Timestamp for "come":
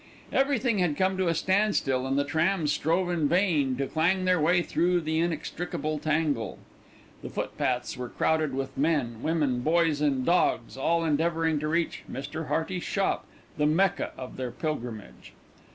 0.97-1.15